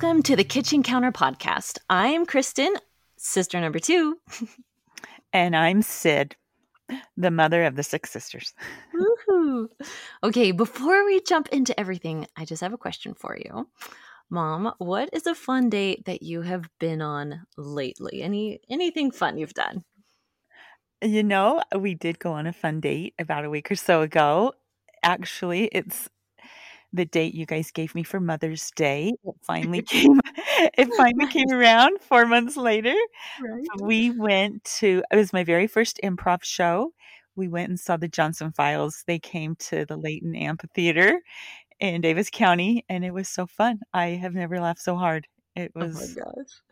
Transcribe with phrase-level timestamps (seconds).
[0.00, 1.76] Welcome to the Kitchen Counter Podcast.
[1.90, 2.74] I'm Kristen,
[3.18, 4.16] sister number two.
[5.30, 6.36] And I'm Cyd,
[7.18, 8.54] the mother of the six sisters.
[9.28, 9.68] Woohoo.
[10.24, 13.68] Okay, before we jump into everything, I just have a question for you.
[14.30, 18.22] Mom, what is a fun date that you have been on lately?
[18.22, 19.84] Any anything fun you've done?
[21.02, 24.54] You know, we did go on a fun date about a week or so ago.
[25.02, 26.08] Actually, it's
[26.92, 29.12] the date you guys gave me for Mother's Day.
[29.24, 30.20] It finally came
[30.76, 32.94] it finally came around 4 months later.
[33.38, 33.70] Right.
[33.80, 36.92] We went to it was my very first improv show.
[37.36, 39.04] We went and saw the Johnson Files.
[39.06, 41.20] They came to the Layton Amphitheater
[41.80, 43.80] in Davis County and it was so fun.
[43.94, 45.26] I have never laughed so hard.
[45.56, 46.62] It Oh my was gosh.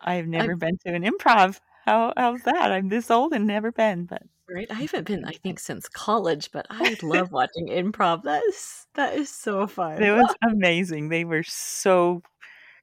[0.00, 1.60] I've never I've been to an improv.
[1.84, 2.72] How how's that?
[2.72, 4.70] I'm this old and never been, but right.
[4.70, 8.22] I haven't been, I think, since college, but I love watching improv.
[8.22, 10.02] That is that is so fun.
[10.02, 11.08] it was amazing.
[11.08, 12.22] They were so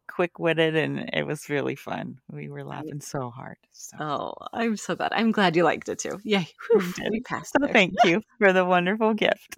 [0.08, 2.20] quick witted and it was really fun.
[2.32, 3.58] We were laughing so hard.
[3.72, 5.14] So Oh, I'm so glad.
[5.14, 6.20] I'm glad you liked it too.
[6.24, 6.48] Yay.
[6.74, 7.12] we Whew, did.
[7.12, 7.74] we passed So there.
[7.74, 9.56] thank you for the wonderful gift.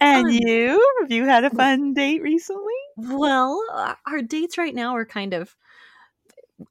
[0.00, 0.96] And you?
[1.00, 2.72] Have you had a fun date recently?
[2.96, 3.60] Well,
[4.06, 5.54] our dates right now are kind of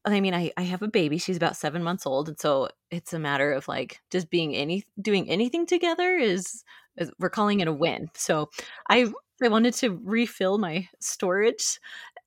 [0.05, 1.17] I mean, I, I have a baby.
[1.17, 4.85] She's about seven months old, and so it's a matter of like just being any
[5.01, 6.63] doing anything together is,
[6.97, 8.09] is we're calling it a win.
[8.15, 8.49] So
[8.89, 9.11] I
[9.43, 11.79] I wanted to refill my storage,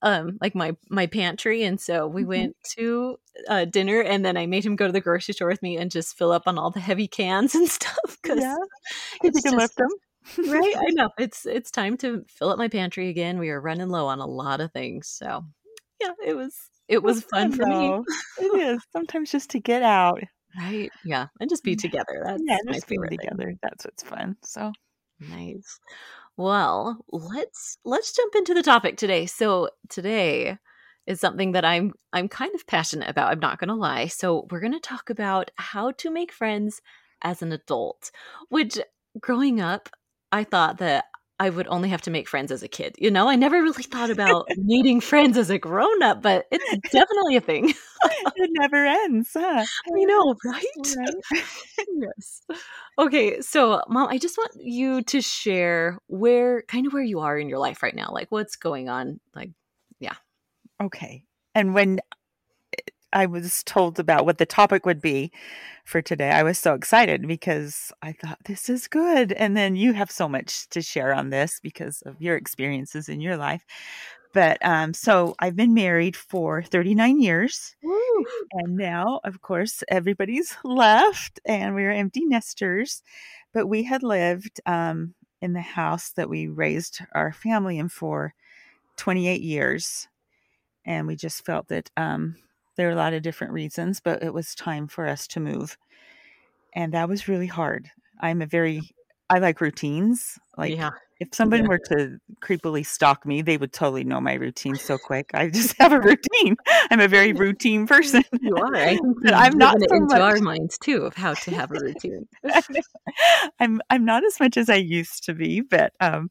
[0.03, 2.27] um, like my my pantry, and so we Mhm.
[2.27, 3.19] went to
[3.49, 5.91] uh, dinner, and then I made him go to the grocery store with me and
[5.91, 8.57] just fill up on all the heavy cans and stuff because Yeah.
[9.23, 9.91] You can just lift them.
[10.45, 13.89] right i know it's it's time to fill up my pantry again we are running
[13.89, 15.45] low on a lot of things so
[16.01, 16.57] yeah it was
[16.89, 18.01] it was fun for me.
[18.39, 18.83] It is.
[18.93, 20.21] Sometimes just to get out.
[20.59, 21.81] right yeah and just be mm.
[21.81, 23.55] together that's Yeah, my just being favorite thing together.
[23.63, 24.37] That's what's fun.
[24.45, 24.73] So
[25.21, 25.79] nice
[26.37, 30.57] well let's let's jump into the topic today so today
[31.07, 34.61] is something that i'm i'm kind of passionate about i'm not gonna lie so we're
[34.61, 36.81] gonna talk about how to make friends
[37.23, 38.11] as an adult
[38.49, 38.79] which
[39.21, 39.89] growing up
[40.33, 41.05] i thought that
[41.43, 43.83] i would only have to make friends as a kid you know i never really
[43.83, 47.69] thought about needing friends as a grown-up but it's definitely a thing
[48.37, 49.65] it never ends, huh?
[49.65, 50.63] i know right
[50.97, 51.15] Right?
[51.95, 52.43] yes.
[52.99, 57.39] Okay, so mom, I just want you to share where kind of where you are
[57.39, 58.11] in your life right now.
[58.13, 59.21] Like what's going on?
[59.35, 59.51] Like
[60.01, 60.15] yeah.
[60.83, 61.25] Okay.
[61.55, 62.01] And when
[63.13, 65.33] I was told about what the topic would be
[65.85, 69.33] for today, I was so excited because I thought this is good.
[69.33, 73.21] And then you have so much to share on this because of your experiences in
[73.21, 73.65] your life.
[74.33, 77.75] But um, so I've been married for 39 years.
[78.53, 83.03] And now, of course, everybody's left and we're empty nesters.
[83.53, 88.35] But we had lived um, in the house that we raised our family in for
[88.97, 90.09] 28 years.
[90.87, 92.37] And we just felt that um,
[92.77, 95.77] there are a lot of different reasons, but it was time for us to move.
[96.75, 97.91] And that was really hard.
[98.21, 98.81] I'm a very,
[99.29, 100.39] I like routines.
[100.57, 100.91] Like, yeah.
[101.21, 101.69] if someone Yeah.
[101.69, 105.31] were to creepily stalk me, they would totally know my routine so quick.
[105.35, 106.57] I just have a routine.
[106.91, 108.25] I'm a very routine person.
[108.41, 108.75] You are.
[108.75, 111.79] I think but I'm not so into our minds too of how to have a
[111.81, 112.27] routine.
[113.61, 116.31] I'm I'm not as much as I used to be, but um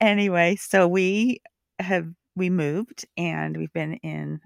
[0.00, 1.40] anyway, so we
[1.78, 2.06] have
[2.36, 4.40] we moved and we've been in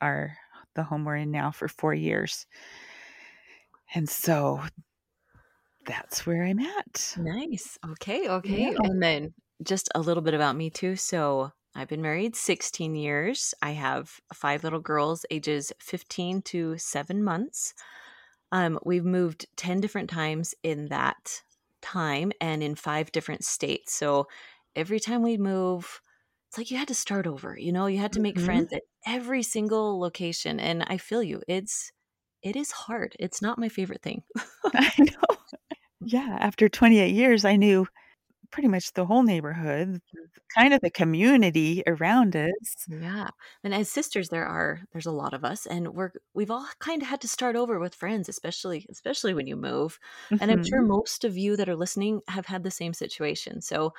[0.00, 0.36] our
[0.76, 2.46] the home we're in now for 4 years.
[3.94, 4.60] And so
[5.86, 7.14] that's where I'm at.
[7.18, 7.78] Nice.
[7.92, 8.28] Okay.
[8.28, 8.72] Okay.
[8.72, 8.78] Yeah.
[8.82, 10.96] And then just a little bit about me too.
[10.96, 13.54] So I've been married 16 years.
[13.62, 17.74] I have five little girls, ages 15 to seven months.
[18.52, 21.42] Um, we've moved 10 different times in that
[21.82, 23.94] time and in five different states.
[23.94, 24.26] So
[24.74, 26.00] every time we move,
[26.56, 27.58] it's like you had to start over.
[27.58, 28.40] You know, you had to make Mhm.
[28.40, 30.58] friends at every single location.
[30.60, 31.42] And I feel you.
[31.48, 31.92] It's
[32.42, 33.16] it is hard.
[33.20, 34.22] It's not my favorite thing.
[34.74, 35.36] I know.
[36.00, 37.86] Yeah, after 28 years, I knew
[38.52, 40.00] pretty much the whole neighborhood,
[40.56, 42.88] kind of the community around us.
[42.88, 43.30] Yeah.
[43.64, 47.02] And as sisters there are there's a lot of us and we're we've all kind
[47.02, 49.98] of had to start over with friends, especially especially when you move.
[50.38, 50.86] And I'm sure Mhm.
[50.86, 53.60] most of you that are listening have had the same situation.
[53.60, 53.92] So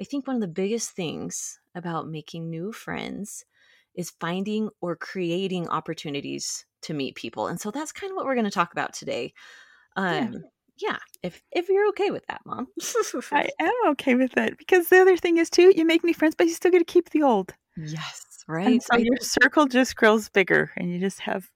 [0.00, 3.44] I think one of the biggest things about making new friends
[3.94, 7.48] is finding or creating opportunities to meet people.
[7.48, 9.32] And so that's kind of what we're going to talk about today.
[9.96, 10.30] Yeah.
[10.30, 10.44] Um
[10.80, 12.68] yeah, if if you're okay with that, mom.
[13.32, 16.34] I am okay with it because the other thing is too, you make new friends,
[16.36, 17.54] but you still get to keep the old.
[17.76, 18.66] yes, right.
[18.66, 21.50] And so I your circle just grows bigger and you just have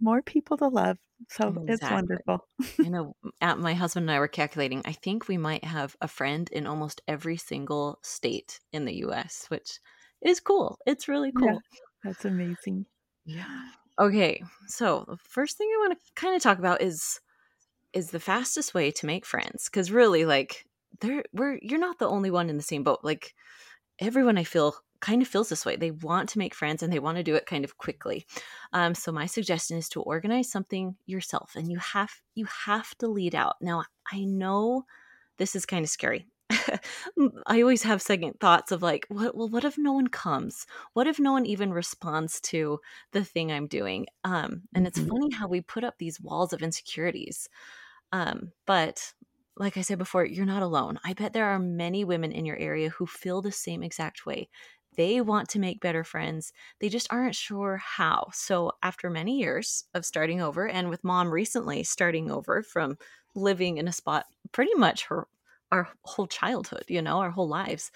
[0.00, 0.98] more people to love.
[1.28, 2.46] So it's wonderful.
[2.80, 4.82] you know m- uh, my husband and I were calculating.
[4.84, 9.46] I think we might have a friend in almost every single state in the US,
[9.48, 9.80] which
[10.22, 10.78] is cool.
[10.86, 11.54] It's really Yeah.
[11.54, 11.62] cool.
[12.04, 12.86] That's amazing.
[13.24, 13.70] Yeah.
[13.98, 14.42] Okay.
[14.66, 17.20] So, the first thing I want to kind of talk about is
[17.94, 20.66] is the fastest way to make friends cuz really like
[21.00, 23.00] there we're you're not the only one in the same boat.
[23.04, 23.34] Like
[24.00, 25.76] everyone I feel kind of feels this way.
[25.76, 28.26] They want to make friends and they want to do it kind of quickly.
[28.72, 33.08] Um, so my suggestion is to organize something yourself, and you have you have to
[33.08, 33.56] lead out.
[33.60, 34.84] Now I know
[35.38, 36.28] this is kind of scary.
[37.46, 39.36] I always have second thoughts of like, what?
[39.36, 40.66] Well, what if no one comes?
[40.94, 42.80] What if no one even responds to
[43.12, 44.06] the thing I'm doing?
[44.24, 45.10] Um, and it's Mhm.
[45.10, 47.48] funny how we put up these walls of insecurities.
[48.12, 49.12] Um, but
[49.56, 50.98] like I said before, you're not alone.
[51.04, 54.48] I bet there are many women in your area who feel the same exact way.
[54.98, 56.52] They want to make better friends.
[56.80, 58.28] They just aren't sure how.
[58.34, 62.98] So, after many years of starting over, and with mom recently starting over from
[63.34, 65.28] living in a spot pretty much her
[65.72, 67.90] our whole childhood, you know, our whole lives,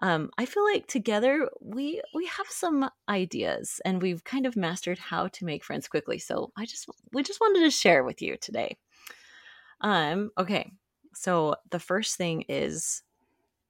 [0.00, 4.98] um, I feel like together we we have some ideas and we've kind of mastered
[4.98, 6.18] how to make friends quickly.
[6.18, 8.76] So, I just we just wanted to share with you today.
[9.80, 10.70] Um, okay.
[11.14, 13.02] So the first thing is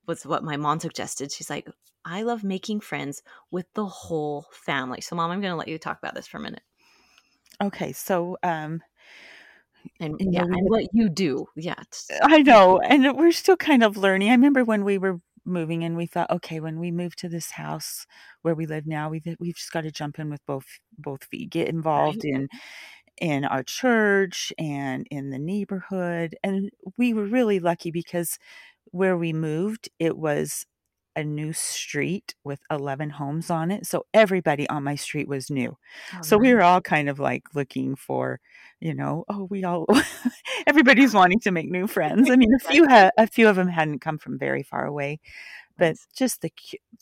[0.06, 1.32] was what my mom suggested.
[1.32, 1.68] She's like,
[2.04, 5.00] I love making friends with the whole family.
[5.00, 6.62] So mom, I'm gonna let you talk about this for a minute.
[7.60, 8.82] Okay, so um
[10.00, 11.46] And you yeah, know, and what you do.
[11.56, 11.82] Yeah.
[12.22, 14.28] I know, and we're still kind of learning.
[14.30, 17.52] I remember when we were moving and we thought, okay, when we move to this
[17.52, 18.04] house
[18.42, 20.66] where we live now, we've we've just got to jump in with both
[20.98, 22.24] both feet, get Right.
[22.24, 22.48] involved in
[23.20, 26.36] in our church and in the neighborhood.
[26.44, 28.38] And we were really lucky because
[28.92, 30.66] where we moved, it was
[31.20, 33.86] a new street with 11 homes on it.
[33.86, 35.76] So everybody on my street was new.
[36.14, 38.40] Oh, So we were all kind of like looking for,
[38.80, 39.86] you know, oh, we all,
[40.66, 42.30] everybody's wanting to make new friends.
[42.30, 45.20] I mean, a few, ha- a few of them hadn't come from very far away,
[45.78, 46.06] but Nice.
[46.16, 46.52] just the,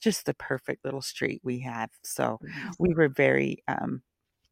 [0.00, 1.90] just the perfect little street we have.
[2.02, 2.74] So Nice.
[2.78, 4.02] we were very, um,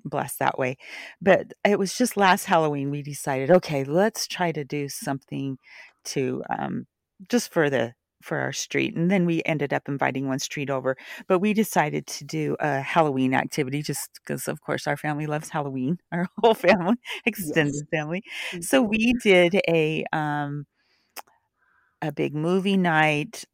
[0.05, 0.77] blessed that way.
[1.21, 5.59] But it was just last Halloween we decided, okay, let's try to do something
[6.05, 6.87] to um
[7.29, 7.95] just for the
[8.27, 8.97] for our street.
[8.97, 10.97] And then we ended up inviting one street over,
[11.29, 15.51] but we decided to do a Halloween activity just because of course our family loves
[15.51, 16.97] Halloween, our whole family,
[17.39, 17.85] Yes.
[17.85, 18.23] extended family.
[18.61, 20.67] So we did a um
[22.03, 23.45] a big movie night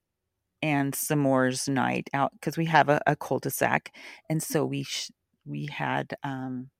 [0.62, 3.94] and s'mores night out because we have a, a cul-de-sac
[4.30, 5.10] and so we sh-
[5.46, 6.70] we had um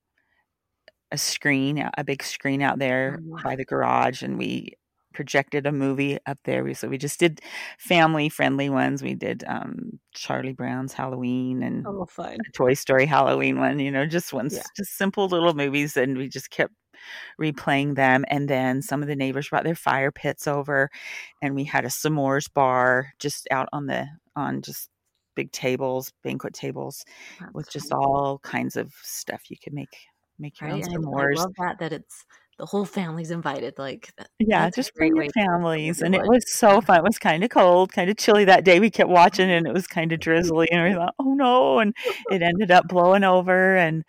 [1.11, 3.43] a screen, a big screen out Oh, there wow.
[3.43, 4.73] by the garage, and we
[5.12, 6.64] projected a movie up there.
[6.64, 7.41] We so we just did
[7.79, 9.03] family friendly ones.
[9.03, 12.06] We did um Charlie Brown's Halloween and Oh,
[12.55, 14.67] Toy Story Halloween one, you know, just ones Yeah.
[14.76, 16.75] just simple little movies and we just kept
[17.41, 20.91] replaying them and then some of the neighbors brought their fire pits over
[21.43, 24.06] and we had a s'mores bar just out on the
[24.37, 24.91] on just
[25.34, 27.05] big tables, banquet tables
[27.55, 29.96] with just all kinds of stuff you could make
[30.39, 30.84] make your own Right.
[30.84, 31.32] And I, I s'mores.
[31.32, 32.25] love that that it's
[32.63, 33.79] the whole family's invited.
[33.79, 36.99] Like that, Yeah, just bring your families, and it was so fun.
[36.99, 38.81] It was kinda cold, kinda chilly that day.
[38.81, 41.95] We kept watching, and it was kinda drizzly, and we thought, "Oh, no," and
[42.29, 44.05] it ended up blowing over, and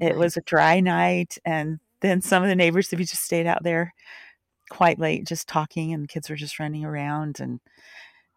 [0.00, 3.62] it was a dry night, and then some of the neighbors, we just stayed out
[3.64, 3.92] there
[4.70, 7.60] quite late just talking, and the kids were just running around and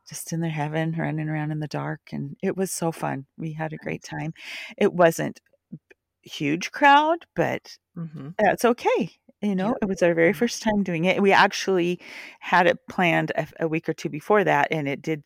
[0.09, 3.27] just in their heaven, running around in the dark, and it was so fun.
[3.37, 4.33] We had a great time.
[4.77, 5.41] It wasn't
[6.23, 8.29] huge crowd, but Mm-hmm.
[8.39, 9.11] that's okay.
[9.41, 11.21] You know, it was our very first time doing it.
[11.21, 11.99] We actually
[12.39, 15.23] had it planned a, a week or two before that, and it did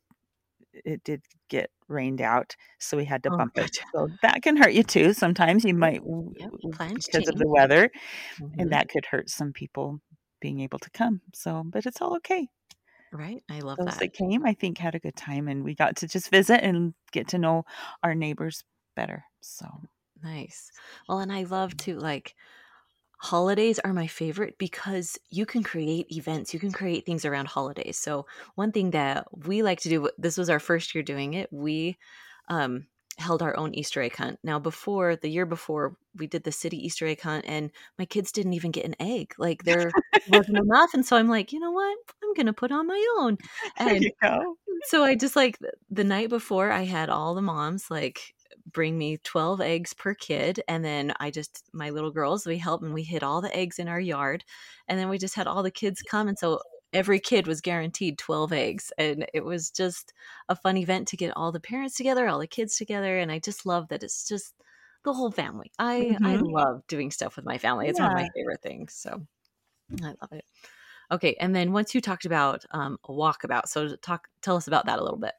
[0.74, 3.80] it did get rained out, so we had to Oh, bump it.
[3.94, 5.14] So that can hurt you too.
[5.14, 6.52] Sometimes you might Yep.
[6.96, 7.90] because of the weather,
[8.40, 8.62] Mm-hmm.
[8.62, 10.00] and that could hurt some people
[10.42, 11.22] being able to come.
[11.34, 12.48] So, but it's all okay.
[13.12, 13.44] Right.
[13.50, 14.00] I love Those that.
[14.00, 16.94] that came, I think, had a good time, and we got to just visit and
[17.12, 17.66] get to know
[18.04, 18.64] our neighbors
[18.96, 19.26] better.
[19.42, 19.68] So,
[20.24, 20.72] Nice.
[21.08, 22.36] Well, and I love to like
[23.24, 27.98] holidays are my favorite because you can create events, you can create things around holidays.
[27.98, 28.26] So,
[28.56, 31.98] one thing that we like to do, this was our first year doing it, we
[32.50, 32.86] um,
[33.18, 34.40] held our own Easter egg hunt.
[34.44, 38.34] Now, before the year before, we did the city Easter egg hunt, and my kids
[38.34, 39.34] didn't even get an egg.
[39.38, 39.90] Like there
[40.28, 41.98] wasn't enough, and so I'm like, you know what?
[42.22, 43.38] I'm gonna put on my own.
[43.78, 44.06] And
[44.88, 45.58] so I just like
[45.90, 48.33] the night before, I had all the moms like
[48.72, 52.84] bring me 12 eggs per kid and then i just my little girls we helped
[52.84, 54.44] and we hid all the eggs in our yard
[54.88, 56.60] and then we just had all the kids come and so
[56.94, 60.14] every kid was guaranteed 12 eggs and it was just
[60.48, 63.40] a fun event to get all the parents together all the kids together and i
[63.40, 64.54] just love that it's just
[65.04, 66.26] the whole family i mm-hmm.
[66.26, 68.08] i love doing stuff with my family it's yeah.
[68.08, 69.22] one of my favorite things so
[70.04, 70.46] i love it
[71.12, 74.86] okay and then once you talked about um, a walkabout so talk tell us about
[74.86, 75.34] that a little bit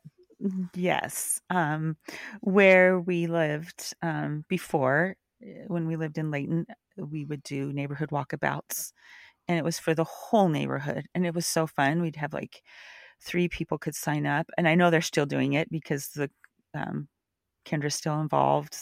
[0.75, 1.97] yes um,
[2.41, 8.11] where we lived um, before eh, when we lived in layton we would do neighborhood
[8.11, 8.93] walkabouts
[9.49, 12.63] and it was for the whole neighborhood and it was so fun we'd have like
[13.23, 16.31] three people could sign up and i know they're still doing it because the
[16.75, 17.09] um,
[17.67, 18.77] kendra's still involved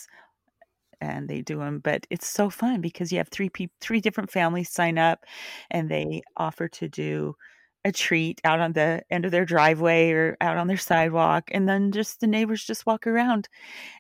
[1.01, 4.31] and they do them but it's so fun because you have three people three different
[4.31, 5.25] families sign up
[5.71, 7.35] and they offer to do
[7.85, 11.69] a treat out on the end of their driveway or out on their sidewalk and
[11.69, 13.49] then just the neighbors just walk around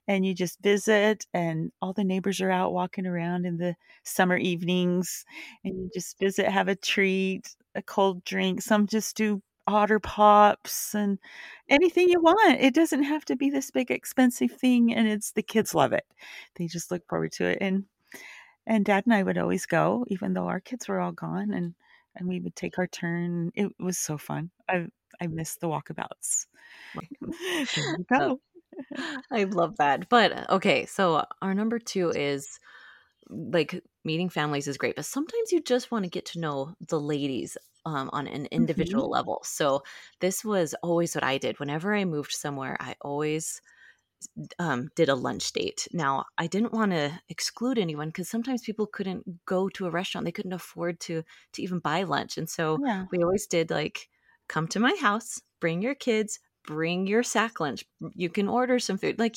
[0.06, 3.74] and you just visit and all the neighbors are out walking around in the
[4.04, 5.24] summer evenings
[5.64, 10.94] and you just visit have a treat a cold drink some just do otter pops
[10.94, 11.18] and
[11.68, 12.60] anything you want.
[12.60, 16.04] It doesn't have to be this big expensive thing and it's the kids love it.
[16.56, 17.84] They just look forward to it and
[18.66, 21.74] and dad and i would always go even though our kids were all gone and
[22.16, 23.50] and we would take our turn.
[23.54, 24.50] It was so fun.
[24.69, 24.87] I
[25.21, 26.47] I miss the walkabouts.
[28.12, 28.40] go.
[29.31, 30.09] I love that.
[30.09, 32.59] But okay, so our number two is
[33.28, 37.00] like meeting families is great, but sometimes you just want to get to know the
[37.00, 39.12] ladies um, on an individual mm-hmm.
[39.12, 39.40] level.
[39.45, 39.83] So
[40.21, 41.59] this was always what I did.
[41.61, 43.61] Whenever I moved somewhere, I always
[44.59, 45.88] um, did a lunch date.
[45.93, 50.25] Now, I didn't want to exclude anyone because sometimes people couldn't go to a restaurant;
[50.25, 53.07] they couldn't afford to to even buy lunch, and so yeah.
[53.11, 54.09] we always did like
[54.49, 57.85] come to my house, bring your kids, bring your sack lunch.
[58.14, 59.37] You can order some food, like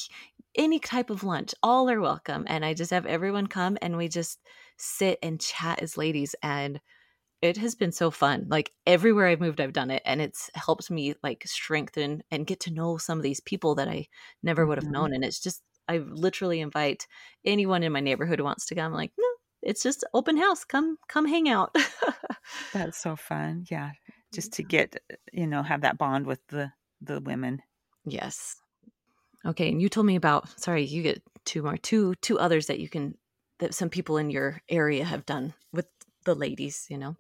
[0.56, 1.54] any type of lunch.
[1.63, 4.39] All are welcome, and I just have everyone come, and we just
[4.77, 6.80] sit and chat as ladies and
[7.42, 8.48] it has been so fun.
[8.50, 12.62] Like everywhere I've moved, I've done it, and it's helped me like strengthen and get
[12.62, 14.08] to know some of these people that I
[14.44, 14.94] never would have mm-hmm.
[14.94, 15.13] known.
[15.13, 17.08] And it's just I literally invite
[17.46, 18.86] anyone in my neighborhood who wants to come.
[18.86, 19.27] I'm like, no,
[19.62, 20.63] it's just open house.
[20.63, 21.75] Come, come hang out.
[22.74, 23.65] That's so fun.
[23.70, 23.92] Yeah,
[24.34, 24.96] just to get
[25.32, 27.62] you know have that bond with the the women.
[28.06, 28.58] Yes.
[29.46, 30.60] Okay, and you told me about.
[30.60, 33.15] Sorry, you get two more, two two others that you can
[33.60, 35.88] that some people in your area have done with
[36.25, 36.86] the ladies.
[36.89, 37.18] You know.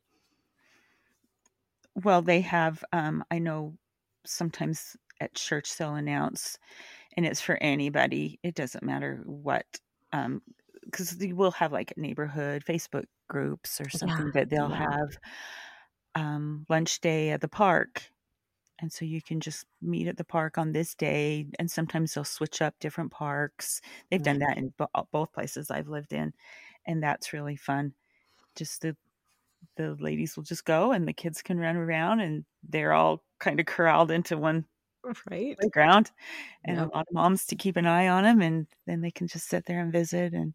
[1.95, 2.83] Well, they have.
[2.91, 3.75] Um, I know
[4.25, 6.57] sometimes at church they'll announce,
[7.15, 8.39] and it's for anybody.
[8.43, 9.65] It doesn't matter what,
[10.11, 14.31] because um, they will have like neighborhood Facebook groups or something, yeah.
[14.33, 14.91] but they'll yeah.
[14.91, 15.17] have
[16.15, 18.03] um, lunch day at the park.
[18.79, 22.25] And so you can just meet at the park on this day, and sometimes they'll
[22.25, 23.79] switch up different parks.
[24.11, 26.33] They've done that in bo- both places I've lived in,
[26.85, 27.93] and that's really fun.
[28.53, 28.97] Just the
[29.77, 33.59] the ladies will just go and the kids can run around and they're all kind
[33.59, 34.65] of corralled into one
[35.29, 35.57] right.
[35.71, 36.11] ground
[36.63, 36.87] and yep.
[36.87, 39.47] a lot of moms to keep an eye on them and then they can just
[39.47, 40.53] sit there and visit and,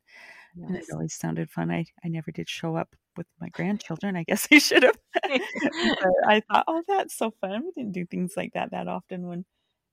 [0.56, 0.68] yes.
[0.68, 1.70] and it always sounded fun.
[1.70, 4.96] I, I never did show up with my grandchildren i guess i should have.
[5.22, 7.64] But i thought oh that's so fun.
[7.64, 9.44] We didn't do things like that that often when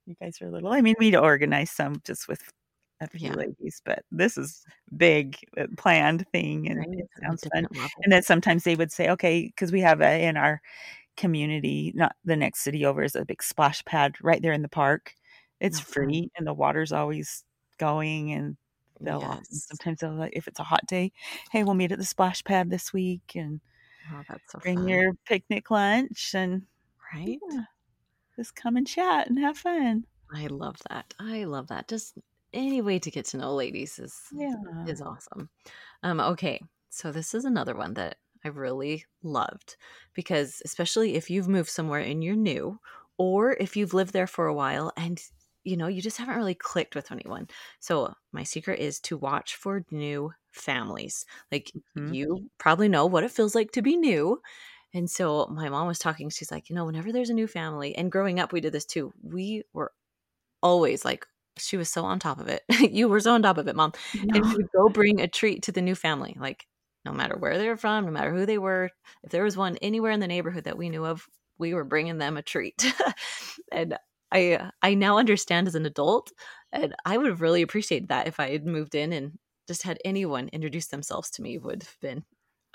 [0.05, 0.71] you guys were little.
[0.71, 2.41] I mean we'd organize some just with
[3.01, 3.35] a few yeah.
[3.35, 4.63] ladies, but this is
[4.95, 6.87] big uh, planned thing and right.
[6.89, 7.67] it sounds fun.
[7.71, 7.89] Level.
[8.03, 10.61] And then sometimes they would say, okay, because we have a, in our
[11.15, 14.69] community, not the next city over, is a big splash pad right there in the
[14.69, 15.13] park.
[15.59, 15.91] It's okay.
[15.91, 17.43] free and the water's always
[17.77, 18.57] going and
[18.99, 19.67] they'll yes.
[19.67, 21.11] sometimes they'll like if it's a hot day,
[21.51, 23.59] hey, we'll meet at the splash pad this week and
[24.13, 24.87] oh, so bring fun.
[24.87, 26.63] your picnic lunch and
[27.13, 27.37] right.
[27.51, 27.61] Yeah,
[28.35, 30.05] just come and chat and have fun.
[30.33, 31.13] I love that.
[31.19, 31.87] I love that.
[31.87, 32.17] Just
[32.53, 34.55] any way to get to know ladies is yeah.
[34.87, 35.49] is awesome.
[36.03, 39.77] Um, okay, so this is another one that I really loved
[40.13, 42.79] because especially if you've moved somewhere and you're new,
[43.17, 45.21] or if you've lived there for a while and
[45.63, 47.47] you know you just haven't really clicked with anyone.
[47.79, 51.25] So my secret is to watch for new families.
[51.51, 52.13] Like mm-hmm.
[52.13, 54.41] you probably know what it feels like to be new.
[54.93, 57.95] And so my mom was talking, she's like, you know, whenever there's a new family,
[57.95, 59.13] and growing up, we did this too.
[59.21, 59.91] We were
[60.63, 61.25] always like
[61.59, 62.63] she was so on top of it.
[62.91, 63.93] you were so on top of it, mom.
[64.15, 64.35] No.
[64.35, 66.35] And we would go bring a treat to the new family.
[66.39, 66.65] Like
[67.07, 68.91] no matter where they were from, no matter who they were.
[69.23, 72.17] If there was one anywhere in the neighborhood that we knew of, we were bringing
[72.17, 72.93] them a treat.
[73.71, 73.97] and
[74.31, 76.31] I I now understand as an adult,
[76.71, 79.99] and I would have really appreciated that if I had moved in and just had
[80.03, 82.25] anyone introduce themselves to me would have been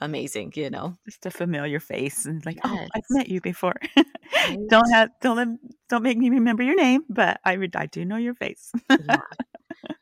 [0.04, 0.96] amazing, you know.
[1.06, 2.66] Just a familiar face and like, yes.
[2.66, 3.74] oh, I've met you before.
[4.68, 8.34] don't have don't don't make me remember your name, but I I do know your
[8.34, 8.72] face.
[8.90, 9.16] yeah.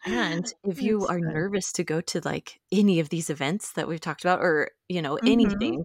[0.07, 4.01] And if you are nervous to go to like any of these events that we've
[4.01, 5.27] talked about or, you know, mm-hmm.
[5.27, 5.85] anything,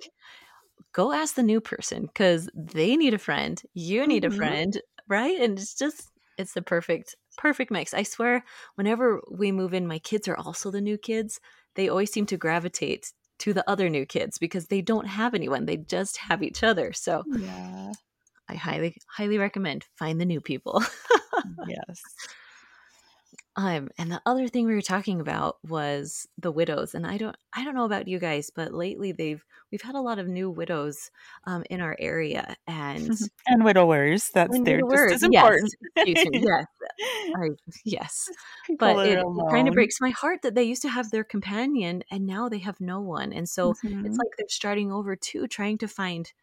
[0.93, 3.61] go ask the new person because they need a friend.
[3.73, 4.33] You need mm-hmm.
[4.33, 5.39] a friend, right?
[5.39, 7.93] And it's just it's the perfect perfect mix.
[7.93, 8.43] I swear,
[8.75, 11.39] whenever we move in, my kids are also the new kids.
[11.75, 15.65] They always seem to gravitate to the other new kids because they don't have anyone.
[15.65, 16.93] They just have each other.
[16.93, 17.91] So yeah.
[18.49, 20.83] I highly highly recommend find the new people.
[21.67, 22.01] yes.
[23.57, 27.35] Um, and the other thing we were talking about was the widows, and I don't,
[27.53, 30.49] I don't know about you guys, but lately they've we've had a lot of new
[30.49, 31.09] widows
[31.45, 33.09] um, in our area, and
[33.47, 34.29] and widowers.
[34.33, 35.13] That's and they're widowers.
[35.13, 35.73] just as important.
[36.05, 36.65] Yes, yes,
[37.35, 37.49] I,
[37.85, 38.29] yes.
[38.77, 42.03] But it, it kind of breaks my heart that they used to have their companion,
[42.11, 44.05] and now they have no one, and so mm-hmm.
[44.05, 46.33] it's like they're starting over too, trying to find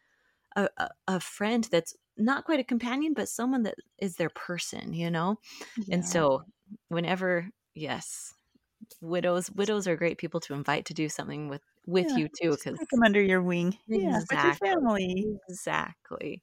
[0.55, 4.93] a, a, a friend that's not quite a companion, but someone that is their person,
[4.93, 5.39] you know?
[5.77, 5.95] Yeah.
[5.95, 6.43] And so
[6.89, 8.33] whenever yes
[9.01, 12.51] widows widows are great people to invite to do something with with yeah, you too
[12.51, 13.77] because come under your wing.
[13.87, 15.37] Yeah exactly, your family.
[15.49, 16.41] exactly.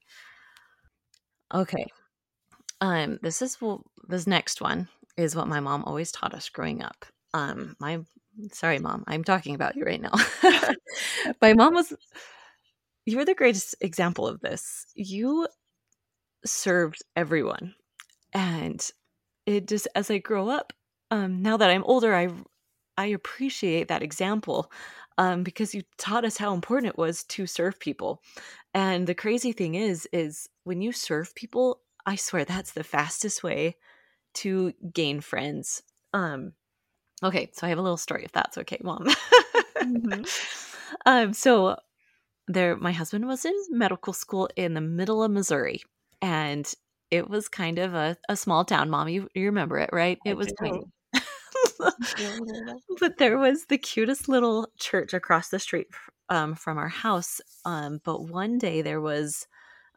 [1.52, 1.86] Okay
[2.80, 6.82] um this is well this next one is what my mom always taught us growing
[6.82, 7.04] up.
[7.34, 8.00] Um my
[8.52, 10.12] sorry mom i'm talking about you right now.
[11.42, 11.92] My mom was
[13.06, 14.86] you're the greatest example of this.
[14.94, 15.46] You
[16.44, 17.74] served everyone
[18.32, 18.88] and
[19.50, 20.72] it just as I grow up,
[21.10, 22.28] um, now that I'm older, I
[22.96, 24.70] I appreciate that example
[25.18, 28.22] um, because you taught us how important it was to serve people.
[28.74, 33.42] And the crazy thing is, is when you serve people, I swear that's the fastest
[33.42, 33.76] way
[34.34, 35.82] to gain friends.
[36.12, 36.52] Um,
[37.22, 39.06] okay, so I have a little story, if that's okay, Mom.
[39.76, 40.22] mm-hmm.
[41.06, 41.76] um, so
[42.48, 45.82] there, my husband was in medical school in the middle of Missouri,
[46.22, 46.72] and
[47.10, 49.08] it was kind of a, a small town, mom.
[49.08, 50.18] You, you remember it, right?
[50.24, 50.82] It I was tiny.
[53.00, 55.88] but there was the cutest little church across the street
[56.28, 57.40] um, from our house.
[57.64, 59.46] Um, but one day there was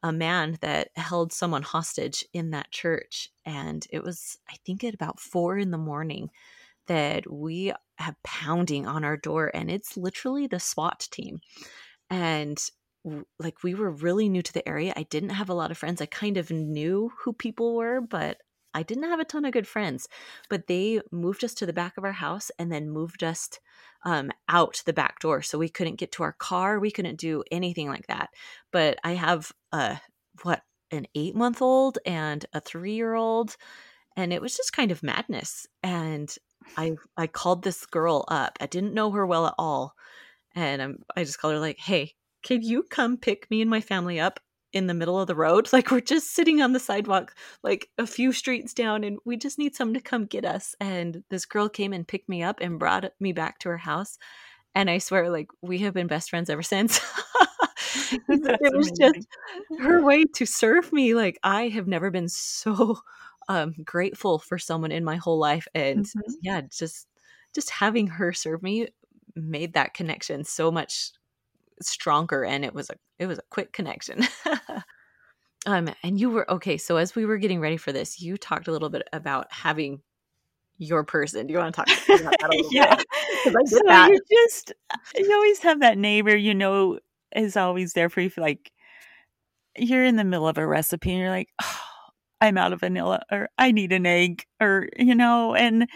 [0.02, 3.30] a man that held someone hostage in that church.
[3.46, 6.30] And it was, I think, at about four in the morning
[6.88, 9.50] that we have pounding on our door.
[9.54, 11.40] And it's literally the SWAT team.
[12.10, 12.60] And
[13.40, 14.94] like we were really new to the area.
[14.96, 16.02] I didn't have a lot of friends.
[16.02, 18.38] I kind of knew who people were, but
[18.74, 20.08] I didn't have a ton of good friends.
[20.50, 23.50] But they moved us to the back of our house and then moved us
[24.06, 26.80] um, out the back door, so we couldn't get to our car.
[26.80, 28.30] We couldn't do anything like that.
[28.72, 30.00] But I have a
[30.44, 33.56] what an eight month old and a three year old,
[34.18, 35.68] and it was just kind of madness.
[35.84, 36.34] And
[36.78, 38.58] I I called this girl up.
[38.62, 39.94] I didn't know her well at all,
[40.56, 43.82] and I'm, I just called her like, "Hey, can you come pick me and my
[43.82, 44.40] family up
[44.74, 45.70] in the middle of the road?
[45.74, 49.58] Like we're just sitting on the sidewalk, like a few streets down, and we just
[49.58, 50.76] need someone to come get us.
[50.80, 54.18] And this girl came and picked me up and brought me back to her house.
[54.76, 57.00] And I swear, like we have been best friends ever since.
[58.12, 58.22] it
[58.76, 58.96] was amazing.
[59.00, 59.28] just
[59.80, 61.14] her way to serve me.
[61.14, 62.98] Like I have never been so
[63.48, 66.34] um, grateful for someone in my whole life, and mm-hmm.
[66.42, 67.08] yeah, just
[67.54, 68.88] just having her serve me
[69.36, 71.12] made that connection so much
[71.82, 74.24] stronger and it was a it was a quick connection
[75.66, 78.68] um and you were okay so as we were getting ready for this you talked
[78.68, 80.02] a little bit about having
[80.78, 83.56] your person do you want to talk about that a little yeah bit?
[83.66, 84.10] so that.
[84.12, 84.74] you just
[85.16, 87.00] you always have that neighbor you know
[87.36, 88.72] is always there for you like
[89.78, 91.80] you're in the middle of a recipe and you're like oh,
[92.42, 95.88] i'm out of vanilla or i need an egg or you know and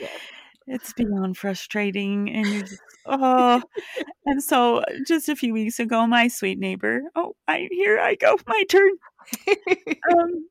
[0.67, 3.62] it's beyond frustrating and you just oh
[4.25, 8.38] and so just a few weeks ago my sweet neighbor oh i here i go
[8.47, 8.91] my turn.
[10.12, 10.47] Um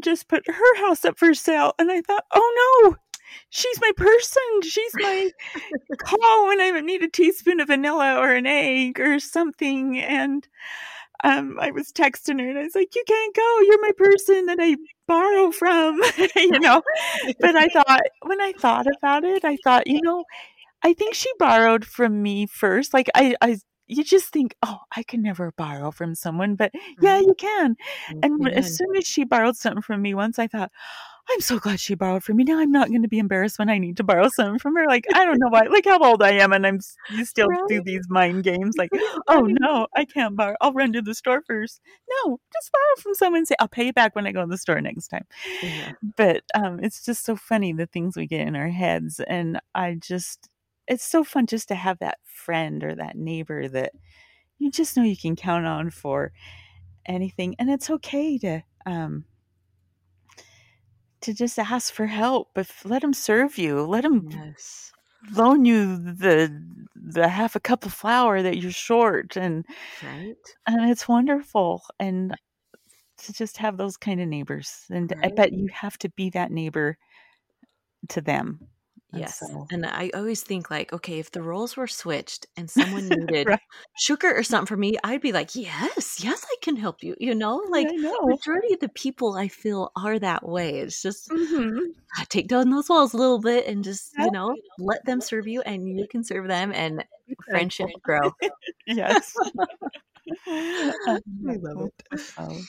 [0.00, 2.96] just put her house up for sale and i thought oh no
[3.50, 5.30] she's my person she's my
[5.98, 10.48] call when i need a teaspoon of vanilla or an egg or something and
[11.24, 13.58] um, I was texting her and I was like, "You can't go.
[13.62, 14.76] You're my person that I
[15.08, 16.00] borrow from,"
[16.36, 16.82] you know.
[17.40, 20.24] but I thought when I thought about it, I thought, you know,
[20.82, 22.92] I think she borrowed from me first.
[22.92, 23.56] Like I, I
[23.86, 27.28] you just think, oh, I can never borrow from someone, but yeah, mm-hmm.
[27.28, 27.76] you can.
[28.22, 30.70] And as soon as she borrowed something from me once, I thought,
[31.30, 32.44] I'm so glad she borrowed from me.
[32.44, 34.86] Now I'm not going to be embarrassed when I need to borrow something from her.
[34.86, 36.52] Like, I don't know why, like how old I am.
[36.52, 37.60] And I'm, you still right.
[37.68, 38.74] do these mind games.
[38.76, 38.90] Like,
[39.28, 40.54] oh no, I can't borrow.
[40.60, 41.80] I'll run to the store first.
[42.08, 44.58] No, just borrow from someone say, I'll pay you back when I go to the
[44.58, 45.24] store next time.
[45.62, 45.92] Yeah.
[46.16, 49.18] But um, it's just so funny the things we get in our heads.
[49.26, 50.50] And I just,
[50.86, 53.92] it's so fun just to have that friend or that neighbor that
[54.58, 56.32] you just know you can count on for
[57.06, 57.56] anything.
[57.58, 59.24] And it's okay to, um,
[61.24, 62.50] to just ask for help.
[62.54, 64.92] but let them serve you, let them yes.
[65.34, 66.52] loan you the
[66.94, 69.64] the half a cup of flour that you're short, and
[70.02, 70.36] right.
[70.66, 71.82] and it's wonderful.
[71.98, 72.34] And
[73.18, 75.26] to just have those kind of neighbors, and right.
[75.26, 76.98] I bet you have to be that neighbor
[78.08, 78.68] to them
[79.20, 79.40] Yes.
[79.40, 79.66] So.
[79.70, 83.60] And I always think like, okay, if the roles were switched and someone needed right.
[83.98, 87.16] sugar or something for me, I'd be like, yes, yes, I can help you.
[87.18, 88.20] You know, like know.
[88.26, 90.80] majority of the people I feel are that way.
[90.80, 91.78] It's just mm-hmm.
[92.28, 95.62] take down those walls a little bit and just, you know, let them serve you
[95.62, 97.04] and you can serve them and
[97.48, 98.32] friendship grow.
[98.86, 99.34] yes.
[100.46, 102.20] I love it.
[102.38, 102.60] Oh.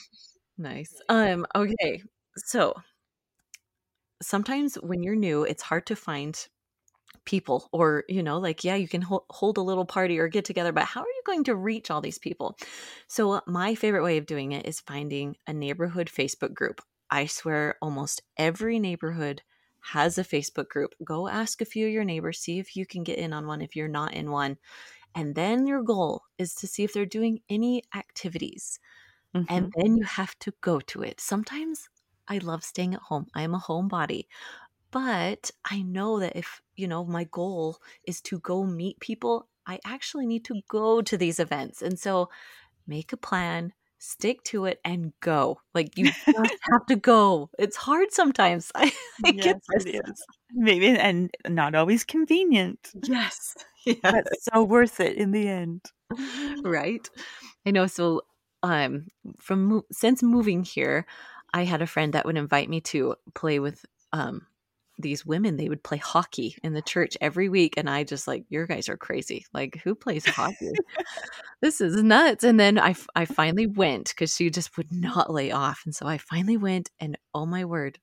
[0.58, 0.94] Nice.
[1.08, 2.02] Um, okay.
[2.36, 2.74] So
[4.22, 6.46] sometimes when you're new, it's hard to find
[7.24, 10.44] people or you know like yeah you can ho- hold a little party or get
[10.44, 12.56] together but how are you going to reach all these people?
[13.08, 16.80] So my favorite way of doing it is finding a neighborhood facebook group.
[17.10, 19.42] I swear almost every neighborhood
[19.92, 20.94] has a facebook group.
[21.04, 23.60] Go ask a few of your neighbors see if you can get in on one
[23.60, 24.56] if you're not in one
[25.16, 28.78] and then your goal is to see if they're doing any activities
[29.34, 29.46] mm-hmm.
[29.48, 31.20] and then you have to go to it.
[31.20, 31.88] Sometimes
[32.28, 33.26] I love staying at home.
[33.34, 34.26] I am a homebody.
[34.90, 39.80] But I know that if, you know, my goal is to go meet people, I
[39.84, 41.82] actually need to go to these events.
[41.82, 42.30] And so
[42.86, 45.60] make a plan, stick to it and go.
[45.74, 46.10] Like you
[46.70, 47.50] have to go.
[47.58, 48.70] It's hard sometimes.
[48.74, 48.92] I,
[49.24, 49.84] I yes, get this.
[49.86, 50.24] It is.
[50.54, 52.92] Maybe and not always convenient.
[53.02, 53.54] Yes.
[53.86, 53.98] yes.
[54.02, 55.82] But so worth it in the end.
[56.62, 57.08] Right.
[57.66, 58.22] I know so
[58.62, 59.08] um
[59.38, 61.06] from since moving here,
[61.56, 64.46] I had a friend that would invite me to play with um,
[64.98, 65.56] these women.
[65.56, 67.74] They would play hockey in the church every week.
[67.78, 69.46] And I just like, your guys are crazy.
[69.54, 70.72] Like, who plays hockey?
[71.62, 72.44] this is nuts.
[72.44, 75.80] And then I, I finally went because she just would not lay off.
[75.86, 76.90] And so I finally went.
[77.00, 77.98] And oh my word,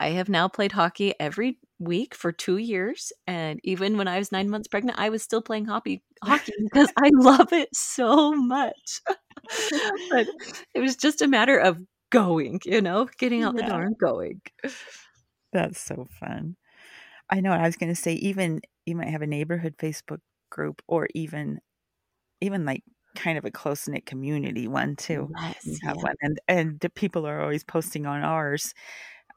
[0.00, 3.12] I have now played hockey every week for two years.
[3.28, 6.92] And even when I was nine months pregnant, I was still playing hockey, hockey because
[6.96, 9.02] I love it so much.
[10.10, 10.26] but
[10.74, 11.78] it was just a matter of
[12.10, 13.62] going, you know, getting out yeah.
[13.62, 14.40] the door and going.
[15.52, 16.56] That's so fun.
[17.30, 20.82] I know I was going to say even you might have a neighborhood Facebook group
[20.86, 21.60] or even
[22.40, 22.82] even like
[23.14, 25.30] kind of a close knit community one too.
[25.40, 26.02] Yes, you have yeah.
[26.02, 28.74] one and and the people are always posting on ours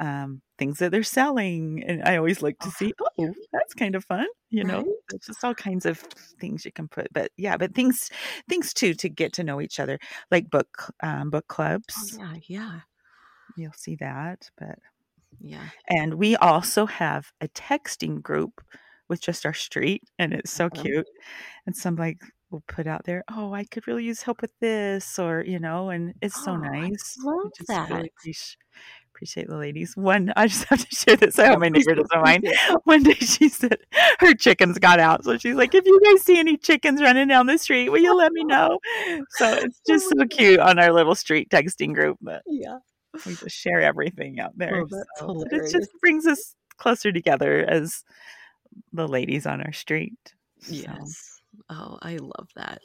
[0.01, 1.83] um, things that they're selling.
[1.87, 4.27] And I always like to oh, see, oh, that's kind of fun.
[4.49, 5.21] You know, right?
[5.25, 5.99] just all kinds of
[6.41, 7.07] things you can put.
[7.13, 8.09] But yeah, but things,
[8.49, 12.17] things too to get to know each other, like book, um, book oh, clubs.
[12.19, 12.79] Oh, yeah, yeah.
[13.55, 14.49] You'll see that.
[14.57, 14.79] But
[15.39, 15.69] yeah.
[15.87, 18.61] And we also have a texting group
[19.07, 20.81] with just our street, and it's so uh-huh.
[20.81, 21.07] cute.
[21.65, 25.17] And some like will put out there, oh, I could really use help with this,
[25.17, 27.17] or you know, and it's oh, so nice.
[27.21, 27.89] I love that.
[27.89, 28.11] Really
[29.21, 29.95] appreciate the ladies.
[29.95, 31.37] One, I just have to share this.
[31.37, 32.51] I hope my neighbor doesn't mind.
[32.85, 33.77] One day she said
[34.19, 35.23] her chickens got out.
[35.23, 38.17] So she's like, if you guys see any chickens running down the street, will you
[38.17, 38.79] let me know?
[39.29, 42.17] So it's oh just so cute on our little street texting group.
[42.19, 42.79] But yeah,
[43.27, 44.83] we just share everything out there.
[45.21, 48.03] Oh, so it just brings us closer together as
[48.91, 50.17] the ladies on our street.
[50.67, 51.41] Yes.
[51.69, 52.81] Oh, I love that.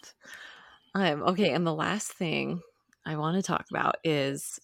[0.94, 2.60] Um, okay, and the last thing
[3.06, 4.58] I want to talk about is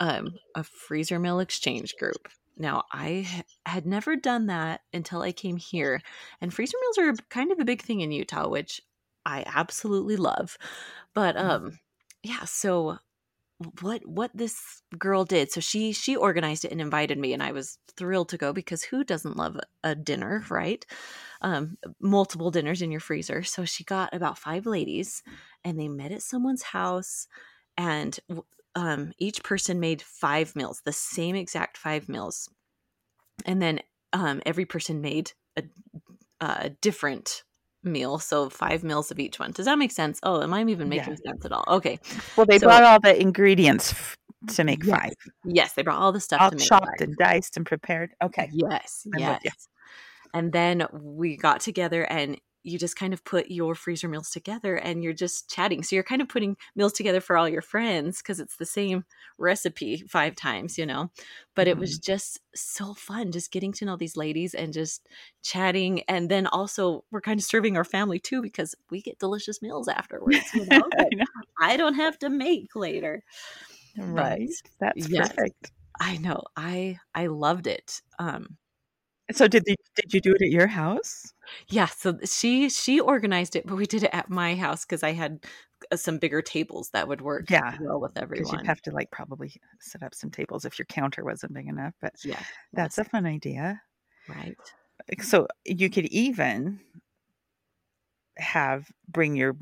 [0.00, 2.28] um, a freezer meal exchange group.
[2.58, 6.00] Now, I had never done that until I came here,
[6.40, 8.80] and freezer meals are kind of a big thing in Utah, which
[9.26, 10.56] I absolutely love.
[11.14, 11.50] But mm-hmm.
[11.50, 11.78] um,
[12.22, 12.98] yeah, so
[13.80, 17.52] what what this girl did so she she organized it and invited me and i
[17.52, 20.84] was thrilled to go because who doesn't love a dinner right
[21.40, 25.22] um multiple dinners in your freezer so she got about five ladies
[25.64, 27.28] and they met at someone's house
[27.78, 28.20] and
[28.76, 32.48] um, each person made five meals, the same exact five meals,
[33.44, 33.80] and then
[34.12, 35.64] um, every person made a,
[36.40, 37.42] a, different
[37.82, 39.52] meal, so five meals of each one.
[39.52, 40.20] Does that make sense?
[40.22, 41.30] Oh, am I even making yeah.
[41.30, 41.64] sense at all?
[41.68, 41.98] Okay.
[42.36, 44.16] Well, they so, brought all the ingredients f-
[44.56, 44.98] to make yes.
[44.98, 45.12] five.
[45.44, 47.08] Yes, they brought all the stuff all to make chopped five.
[47.08, 48.12] and diced and prepared.
[48.22, 48.50] Okay.
[48.52, 49.68] Yes, I'm yes.
[50.34, 54.76] And then we got together and you just kind of put your freezer meals together
[54.76, 55.82] and you're just chatting.
[55.82, 59.04] So you're kind of putting meals together for all your friends because it's the same
[59.38, 61.10] recipe five times, you know.
[61.54, 62.00] But it was Mm-hmm.
[62.00, 65.08] just so fun just getting to know these ladies and just
[65.42, 66.02] chatting.
[66.08, 69.88] And then also, we're kind of serving our family too because we get delicious meals
[69.88, 71.26] afterwards, you know, I know.
[71.60, 73.22] I don't have to make later.
[73.96, 74.54] Right.
[74.80, 75.28] That's yes.
[75.28, 75.72] perfect.
[76.00, 76.42] I know.
[76.56, 78.02] I I loved it.
[78.18, 78.58] Um
[79.32, 81.32] So did you did you do it at your house?
[81.68, 85.12] Yeah, so she she organized it, but we did it at my house cuz I
[85.12, 85.44] had
[85.92, 87.76] uh, some bigger tables that would work Yeah.
[87.80, 88.58] well with Because everyone.
[88.58, 91.94] you'd have to like probably set up some tables if your counter wasn't big enough.
[92.00, 92.42] But yeah.
[92.72, 93.82] that's yes, a fun idea.
[94.28, 94.56] right.
[95.20, 96.80] So you could even
[98.38, 99.56] have bring your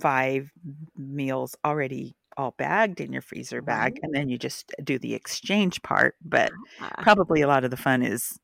[0.00, 0.50] five
[0.96, 4.00] meals already all bagged in your freezer bag Right.
[4.04, 7.76] and then you just do the exchange part but Ah, probably a lot of the
[7.76, 8.38] fun is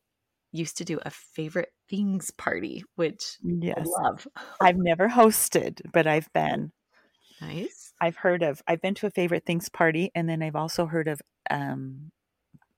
[0.53, 3.39] used to do a favorite things party, which
[3.79, 4.27] I yes love.
[4.61, 6.73] I've never hosted, but I've been.
[7.41, 7.93] Nice.
[8.01, 8.63] I've heard of.
[8.67, 12.11] I've been to a favorite things party, and then I've also heard of um,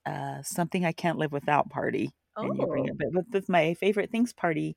[0.07, 2.13] uh, something I can't live without party.
[2.43, 2.89] And you bring Oh.
[2.89, 4.77] it, but with, with my favorite things party,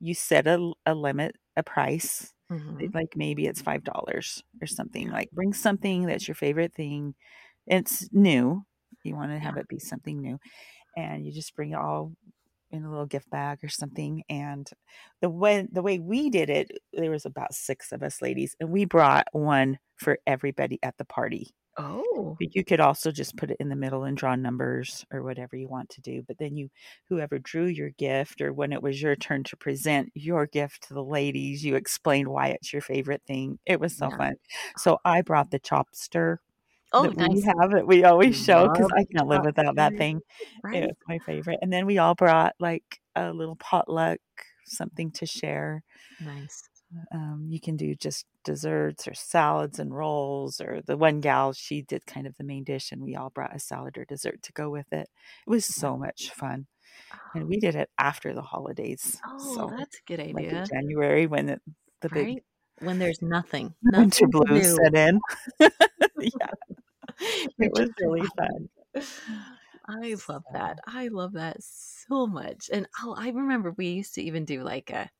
[0.00, 2.34] you set a, a limit, a price.
[2.50, 2.94] Mhm.
[2.94, 5.10] Like maybe it's five dollars or something.
[5.10, 7.14] Like bring something that's your favorite thing.
[7.66, 8.64] It's new.
[9.04, 10.38] You want to have it be something new,
[10.96, 12.14] and you just bring it all
[12.70, 14.24] in a little gift bag or something.
[14.30, 14.70] And
[15.22, 18.70] the way the way we did it, there was about six of us ladies, and
[18.70, 21.54] we brought one for everybody at the party.
[21.78, 22.36] Oh.
[22.38, 25.56] But you could also just put it in the middle and draw numbers or whatever
[25.56, 26.22] you want to do.
[26.22, 26.70] But then you,
[27.08, 30.94] whoever drew your gift, or when it was your turn to present your gift to
[30.94, 33.58] the ladies, you explained why it's your favorite thing.
[33.66, 34.16] It was so Yeah.
[34.18, 34.36] fun.
[34.76, 36.38] So I brought the chopster
[36.92, 40.22] Oh, that we have that we always show because I can't live without that thing.
[40.62, 40.84] Right.
[40.84, 41.58] It's my favorite.
[41.62, 44.20] And then we all brought like a little potluck,
[44.66, 45.82] something to share.
[46.20, 46.68] Nice.
[47.12, 50.60] Um, you can do just desserts or salads and rolls.
[50.60, 53.54] Or the one gal, she did kind of the main dish, and we all brought
[53.54, 55.08] a salad or dessert to go with it.
[55.46, 56.66] It was so much fun.
[57.34, 59.20] And we did it after the holidays.
[59.26, 60.66] Oh, so, that's a good like in idea.
[60.66, 61.62] January when it,
[62.00, 62.42] the big
[62.80, 63.74] When there's nothing.
[63.82, 64.78] winter Nothing to blues do.
[64.82, 65.20] set in.
[65.60, 66.50] yeah,
[67.58, 68.68] it was really fun.
[69.88, 70.78] I love that.
[70.86, 72.70] I love that so much.
[72.72, 75.10] And oh, I remember we used to even do like a,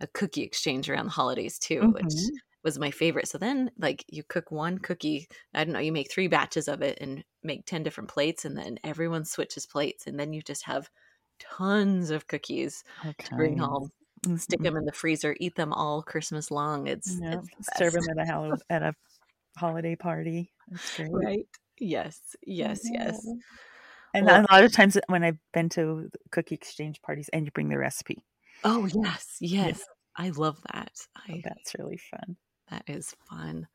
[0.00, 2.40] a cookie exchange around the holidays too, which mhm.
[2.64, 3.28] was my favorite.
[3.28, 6.82] So then, like, you cook one cookie, I don't know, you make three batches of
[6.82, 10.06] it and make 10 different plates, and then everyone switches plates.
[10.06, 10.90] And then you just have
[11.38, 13.90] tons of cookies all to bring home,
[14.36, 14.64] stick Mhm.
[14.64, 16.86] them in the freezer, eat them all Christmas long.
[16.86, 18.94] It's, Yeah, it's serve them at a at a
[19.58, 20.52] holiday party.
[20.68, 21.10] That's great.
[21.24, 21.48] Right?
[21.78, 23.34] Yes, yes, yes.
[24.14, 27.52] And Well, a lot of times when I've been to cookie exchange parties, and you
[27.52, 28.24] bring the recipe,
[28.64, 29.84] oh, yes, yeah, yes.
[30.16, 30.90] I love that.
[30.94, 32.36] so I that's really fun.
[32.70, 33.66] That is fun.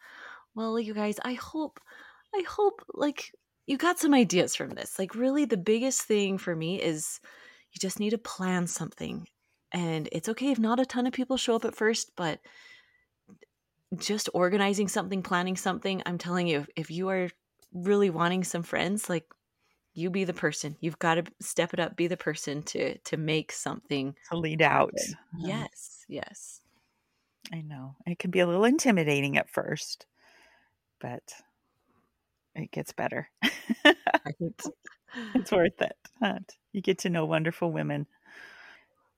[0.55, 1.79] Well, you guys, I hope,
[2.33, 3.31] I hope like
[3.65, 4.97] you got some ideas from this.
[4.99, 7.19] Like, really, the biggest thing for me is
[7.73, 9.27] you just need to plan something.
[9.71, 12.39] And it's okay if not a ton of people show up at first, but
[13.97, 16.01] just organizing something, planning something.
[16.05, 17.29] I'm telling you, if you are
[17.73, 19.25] really wanting some friends, like
[19.95, 20.75] you be the person.
[20.81, 24.61] You've got to step it up, be the person to to make something To lead
[24.61, 24.91] out,
[25.37, 26.61] Yes, yes.
[27.53, 30.05] I know it can be a little intimidating at first,
[30.99, 31.23] but
[32.53, 33.29] it gets better.
[33.85, 34.53] Right.
[35.35, 35.95] it's worth it.
[36.21, 36.39] huh?
[36.73, 38.07] You get to know wonderful women.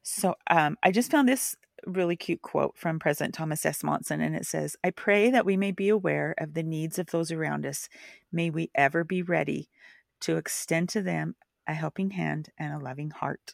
[0.04, 3.84] So um, I just found this really cute quote from President Thomas S.
[3.84, 7.08] Monson, and it says, I pray that we may be aware of the needs of
[7.08, 7.88] those around us.
[8.32, 9.70] May we ever be ready
[10.22, 11.36] to extend to them
[11.68, 13.54] a helping hand, and a loving heart.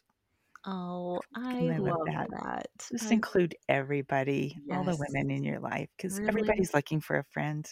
[0.66, 2.28] Oh, I, love that.
[2.30, 2.66] that.
[2.90, 6.28] Just I- include everybody, all the women in your life, because Really.
[6.28, 7.68] everybody's looking for a friend,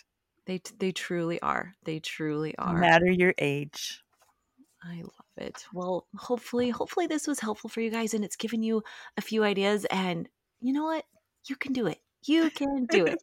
[0.46, 1.74] they they truly are.
[1.84, 2.78] They truly no are.
[2.78, 4.02] matter your age.
[4.82, 5.64] I love it.
[5.72, 8.82] Well, hopefully, hopefully this was helpful for you guys and it's given you
[9.16, 9.84] a few ideas.
[9.84, 10.28] And
[10.60, 11.04] you know what?
[11.46, 12.00] You can do it.
[12.24, 13.22] You can do it.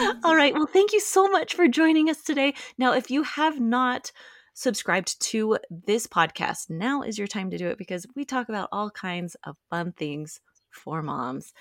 [0.24, 0.54] All right.
[0.54, 2.54] Well, thank you so much for joining us today.
[2.78, 4.12] Now, if you have not
[4.54, 8.68] subscribed to this podcast, now is your time to do it because we talk about
[8.72, 11.52] all kinds of fun things for moms.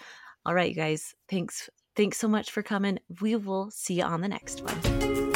[0.46, 1.16] All right, you guys.
[1.30, 1.70] Thanks.
[1.96, 3.00] Thanks so much for coming.
[3.22, 5.36] We will see you on the next one.